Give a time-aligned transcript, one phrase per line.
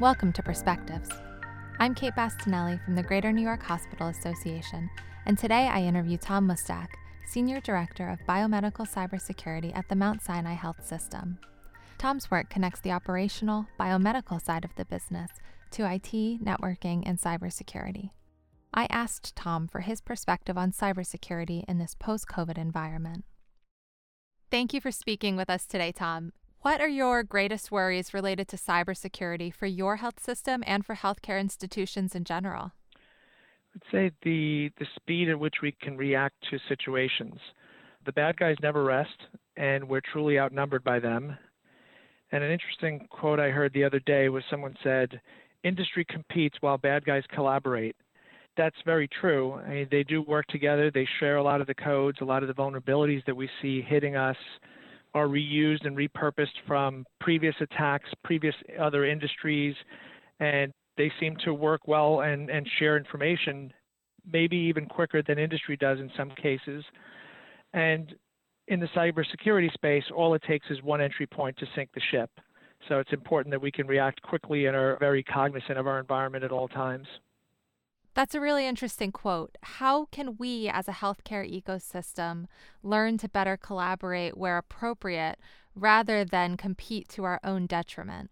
[0.00, 1.10] Welcome to Perspectives.
[1.78, 4.88] I'm Kate Bastinelli from the Greater New York Hospital Association,
[5.26, 6.86] and today I interview Tom Mustac,
[7.26, 11.38] Senior Director of Biomedical Cybersecurity at the Mount Sinai Health System.
[11.98, 15.32] Tom's work connects the operational, biomedical side of the business
[15.72, 18.08] to IT, networking, and cybersecurity.
[18.72, 23.26] I asked Tom for his perspective on cybersecurity in this post COVID environment.
[24.50, 26.32] Thank you for speaking with us today, Tom.
[26.62, 31.40] What are your greatest worries related to cybersecurity for your health system and for healthcare
[31.40, 32.72] institutions in general?
[33.74, 37.40] I'd say the the speed at which we can react to situations.
[38.04, 39.16] The bad guys never rest,
[39.56, 41.34] and we're truly outnumbered by them.
[42.30, 45.18] And an interesting quote I heard the other day was someone said,
[45.64, 47.96] "Industry competes while bad guys collaborate."
[48.58, 49.54] That's very true.
[49.54, 50.90] I mean, they do work together.
[50.90, 53.80] They share a lot of the codes, a lot of the vulnerabilities that we see
[53.80, 54.36] hitting us
[55.14, 59.74] are reused and repurposed from previous attacks, previous other industries,
[60.38, 63.72] and they seem to work well and, and share information,
[64.30, 66.84] maybe even quicker than industry does in some cases.
[67.72, 68.14] And
[68.68, 72.30] in the cybersecurity space, all it takes is one entry point to sink the ship.
[72.88, 76.44] So it's important that we can react quickly and are very cognizant of our environment
[76.44, 77.06] at all times.
[78.14, 79.56] That's a really interesting quote.
[79.62, 82.46] How can we, as a healthcare ecosystem,
[82.82, 85.38] learn to better collaborate where appropriate
[85.74, 88.30] rather than compete to our own detriment?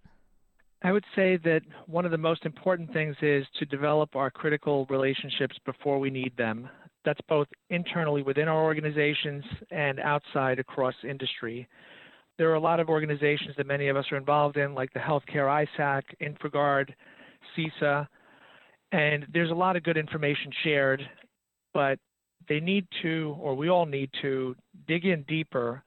[0.82, 4.86] I would say that one of the most important things is to develop our critical
[4.88, 6.68] relationships before we need them.
[7.04, 11.68] That's both internally within our organizations and outside across industry.
[12.36, 15.00] There are a lot of organizations that many of us are involved in, like the
[15.00, 16.90] Healthcare ISAC, InfraGard,
[17.56, 18.06] CISA,
[18.92, 21.02] and there's a lot of good information shared,
[21.74, 21.98] but
[22.48, 24.54] they need to, or we all need to,
[24.86, 25.82] dig in deeper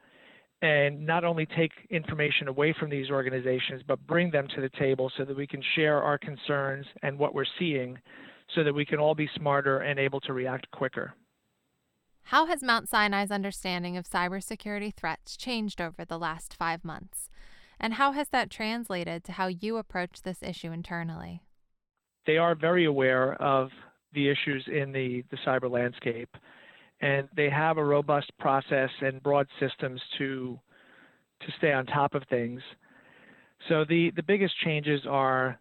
[0.61, 5.11] and not only take information away from these organizations, but bring them to the table
[5.17, 7.97] so that we can share our concerns and what we're seeing
[8.56, 11.13] so that we can all be smarter and able to react quicker.
[12.25, 17.29] How has Mount Sinai's understanding of cybersecurity threats changed over the last five months?
[17.79, 21.41] And how has that translated to how you approach this issue internally?
[22.25, 23.69] They are very aware of
[24.13, 26.29] the issues in the, the cyber landscape,
[27.01, 30.59] and they have a robust process and broad systems to
[31.41, 32.61] to stay on top of things.
[33.67, 35.59] So the, the biggest changes are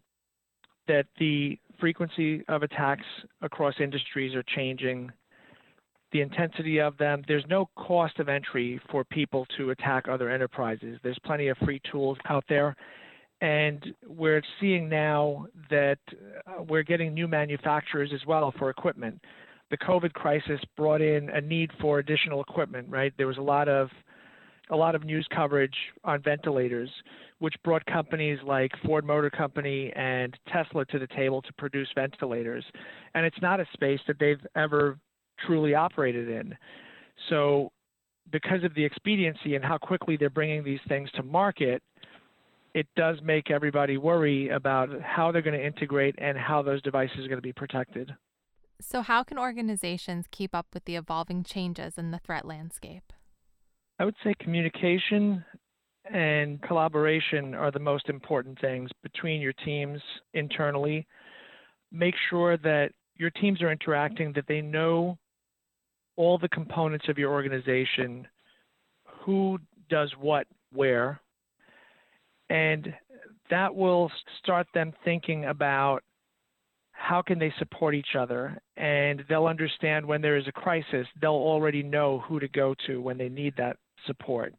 [0.88, 3.04] that the frequency of attacks
[3.40, 5.10] across industries are changing,
[6.12, 7.22] the intensity of them.
[7.28, 10.98] There's no cost of entry for people to attack other enterprises.
[11.02, 12.76] There's plenty of free tools out there,
[13.40, 15.98] and we're seeing now that
[16.46, 19.20] uh, we're getting new manufacturers as well for equipment.
[19.70, 23.12] The COVID crisis brought in a need for additional equipment, right?
[23.16, 23.88] There was a lot of
[24.70, 25.74] a lot of news coverage
[26.04, 26.88] on ventilators,
[27.40, 32.64] which brought companies like Ford Motor Company and Tesla to the table to produce ventilators.
[33.14, 34.96] And it's not a space that they've ever
[35.44, 36.54] truly operated in.
[37.28, 37.72] So,
[38.30, 41.82] because of the expediency and how quickly they're bringing these things to market,
[42.74, 47.18] it does make everybody worry about how they're going to integrate and how those devices
[47.18, 48.12] are going to be protected.
[48.80, 53.12] So, how can organizations keep up with the evolving changes in the threat landscape?
[53.98, 55.44] I would say communication
[56.10, 60.00] and collaboration are the most important things between your teams
[60.32, 61.06] internally.
[61.92, 65.18] Make sure that your teams are interacting, that they know
[66.16, 68.26] all the components of your organization,
[69.04, 69.58] who
[69.90, 71.20] does what where,
[72.50, 72.92] and
[73.48, 74.10] that will
[74.42, 76.02] start them thinking about
[76.92, 81.30] how can they support each other and they'll understand when there is a crisis they'll
[81.30, 84.54] already know who to go to when they need that support.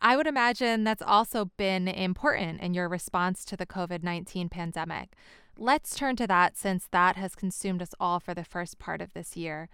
[0.00, 5.10] I would imagine that's also been important in your response to the covid-19 pandemic.
[5.56, 9.12] Let's turn to that since that has consumed us all for the first part of
[9.14, 9.68] this year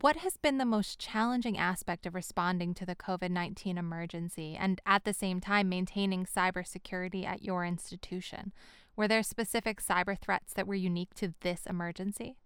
[0.00, 4.80] what has been the most challenging aspect of responding to the COVID 19 emergency and
[4.86, 8.52] at the same time maintaining cybersecurity at your institution?
[8.96, 12.36] Were there specific cyber threats that were unique to this emergency?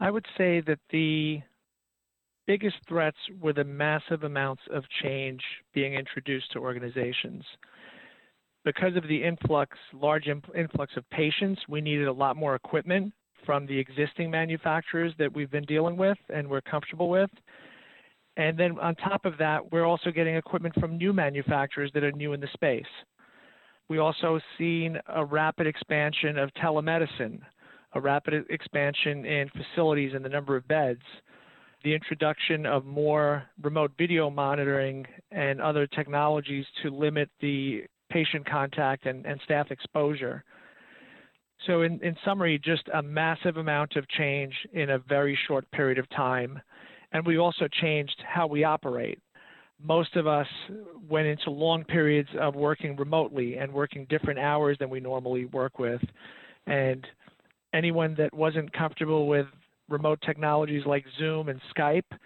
[0.00, 1.40] I would say that the
[2.46, 5.40] biggest threats were the massive amounts of change
[5.72, 7.44] being introduced to organizations.
[8.64, 13.12] Because of the influx, large influx of patients, we needed a lot more equipment
[13.44, 17.30] from the existing manufacturers that we've been dealing with and we're comfortable with.
[18.36, 22.12] And then on top of that, we're also getting equipment from new manufacturers that are
[22.12, 22.84] new in the space.
[23.88, 27.40] We also seen a rapid expansion of telemedicine,
[27.92, 31.02] a rapid expansion in facilities and the number of beds,
[31.84, 39.06] the introduction of more remote video monitoring and other technologies to limit the patient contact
[39.06, 40.42] and, and staff exposure.
[41.66, 45.98] So, in, in summary, just a massive amount of change in a very short period
[45.98, 46.60] of time.
[47.12, 49.18] And we also changed how we operate.
[49.82, 50.46] Most of us
[51.08, 55.78] went into long periods of working remotely and working different hours than we normally work
[55.78, 56.00] with.
[56.66, 57.06] And
[57.72, 59.46] anyone that wasn't comfortable with
[59.88, 62.18] remote technologies like Zoom and Skype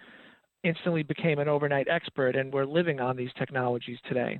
[0.63, 4.39] instantly became an overnight expert, and we're living on these technologies today.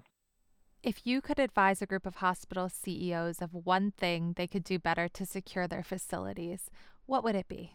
[0.82, 4.80] If you could advise a group of hospital CEOs of one thing they could do
[4.80, 6.72] better to secure their facilities,
[7.06, 7.74] what would it be?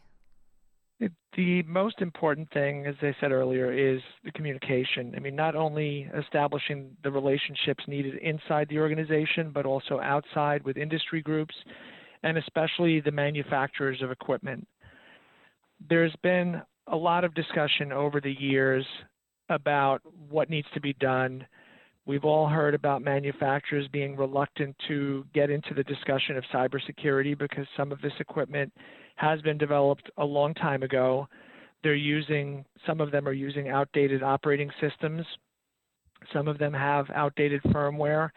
[1.36, 5.12] The most important thing, as I said earlier, is the communication.
[5.16, 10.76] I mean, not only establishing the relationships needed inside the organization, but also outside with
[10.76, 11.54] industry groups
[12.22, 14.66] and especially the manufacturers of equipment.
[15.90, 18.86] There's been a lot of discussion over the years
[19.50, 21.46] about what needs to be done.
[22.06, 27.66] We've all heard about manufacturers being reluctant to get into the discussion of cybersecurity because
[27.76, 28.72] some of this equipment
[29.16, 31.26] has been developed a long time ago.
[31.82, 35.24] They're using, some of them are using outdated operating systems.
[36.32, 38.30] Some of them have outdated firmware.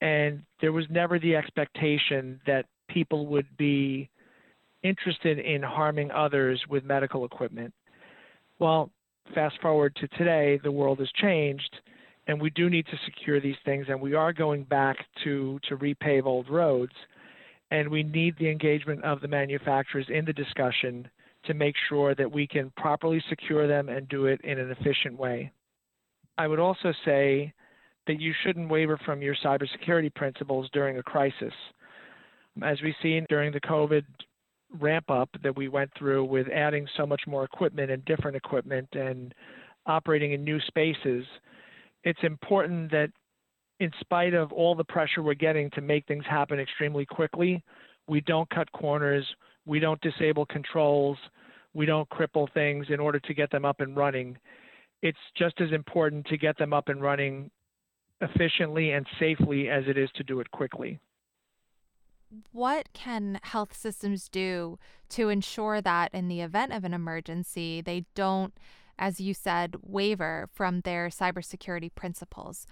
[0.00, 4.10] And there was never the expectation that people would be
[4.82, 7.72] interested in harming others with medical equipment.
[8.58, 8.90] Well,
[9.34, 11.80] fast forward to today, the world has changed,
[12.28, 15.78] and we do need to secure these things, and we are going back to, to
[15.78, 16.92] repave old roads.
[17.70, 21.08] And we need the engagement of the manufacturers in the discussion
[21.44, 25.18] to make sure that we can properly secure them and do it in an efficient
[25.18, 25.52] way.
[26.36, 27.52] I would also say
[28.06, 31.52] that you shouldn't waver from your cybersecurity principles during a crisis.
[32.62, 34.04] As we've seen during the COVID
[34.78, 38.88] ramp up that we went through with adding so much more equipment and different equipment
[38.92, 39.34] and
[39.86, 41.24] operating in new spaces,
[42.04, 43.10] it's important that
[43.80, 47.62] in spite of all the pressure we're getting to make things happen extremely quickly,
[48.08, 49.24] we don't cut corners,
[49.66, 51.18] we don't disable controls,
[51.74, 54.36] we don't cripple things in order to get them up and running.
[55.02, 57.50] It's just as important to get them up and running
[58.20, 60.98] efficiently and safely as it is to do it quickly
[62.52, 64.78] what can health systems do
[65.08, 68.54] to ensure that in the event of an emergency, they don't,
[68.98, 72.66] as you said, waver from their cybersecurity principles?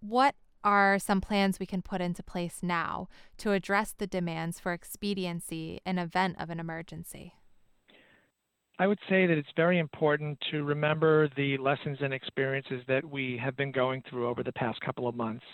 [0.00, 0.34] What
[0.64, 3.08] are some plans we can put into place now
[3.38, 7.34] to address the demands for expediency in event of an emergency?
[8.78, 13.38] I would say that it's very important to remember the lessons and experiences that we
[13.42, 15.44] have been going through over the past couple of months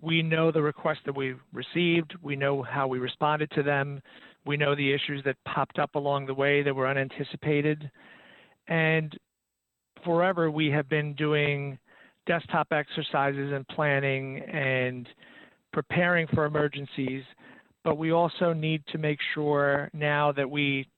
[0.00, 2.14] we know the requests that we've received.
[2.22, 4.00] We know how we responded to them.
[4.46, 7.90] We know the issues that popped up along the way that were unanticipated.
[8.70, 9.14] And
[10.04, 11.78] forever, we have been doing
[12.26, 15.08] desktop exercises and planning and
[15.72, 17.24] preparing for emergencies.
[17.84, 20.88] But we also need to make sure now that we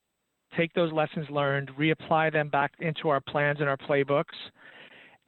[0.57, 4.25] take those lessons learned, reapply them back into our plans and our playbooks,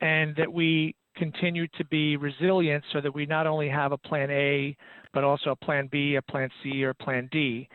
[0.01, 4.31] and that we continue to be resilient so that we not only have a plan
[4.31, 4.77] A,
[5.15, 7.69] but also a plan B, a plan C, or plan D.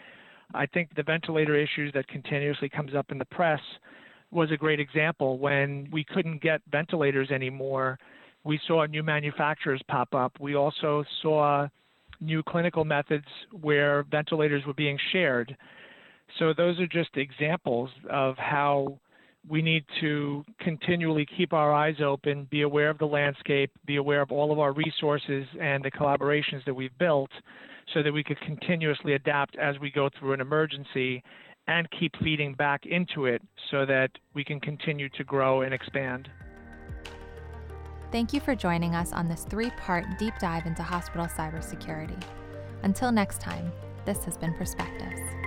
[0.54, 3.62] I think the ventilator issues that continuously comes up in the press
[4.32, 5.40] was a great example.
[5.40, 7.98] When we couldn't get ventilators anymore,
[8.44, 10.34] we saw new manufacturers pop up.
[10.40, 11.68] We also saw
[12.22, 13.26] new clinical methods
[13.62, 15.56] where ventilators were being shared.
[16.38, 19.00] So those are just examples of how
[19.48, 24.22] we need to continually keep our eyes open, be aware of the landscape, be aware
[24.22, 27.32] of all of our resources and the collaborations that we've built
[27.94, 31.24] so that we could continuously adapt as we go through an emergency
[31.70, 36.28] and keep feeding back into it so that we can continue to grow and expand.
[38.12, 42.20] Thank you for joining us on this three part deep dive into hospital cybersecurity.
[42.82, 43.72] Until next time,
[44.04, 45.39] this has been Perspectives.